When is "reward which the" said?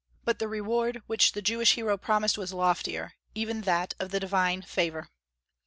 0.47-1.43